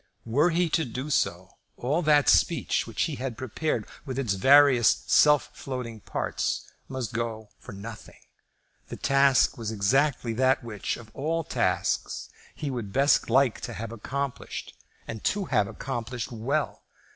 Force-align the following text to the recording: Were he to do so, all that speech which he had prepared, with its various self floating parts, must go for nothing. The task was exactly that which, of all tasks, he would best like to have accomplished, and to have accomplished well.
Were 0.25 0.49
he 0.49 0.67
to 0.71 0.83
do 0.83 1.11
so, 1.11 1.57
all 1.77 2.01
that 2.01 2.27
speech 2.27 2.87
which 2.87 3.03
he 3.03 3.17
had 3.17 3.37
prepared, 3.37 3.85
with 4.03 4.17
its 4.17 4.33
various 4.33 5.03
self 5.05 5.51
floating 5.55 5.99
parts, 5.99 6.65
must 6.87 7.13
go 7.13 7.49
for 7.59 7.71
nothing. 7.71 8.17
The 8.87 8.97
task 8.97 9.59
was 9.59 9.69
exactly 9.69 10.33
that 10.33 10.63
which, 10.63 10.97
of 10.97 11.11
all 11.15 11.43
tasks, 11.43 12.31
he 12.55 12.71
would 12.71 12.91
best 12.91 13.29
like 13.29 13.61
to 13.61 13.73
have 13.73 13.91
accomplished, 13.91 14.73
and 15.07 15.23
to 15.25 15.45
have 15.45 15.67
accomplished 15.67 16.31
well. 16.31 16.81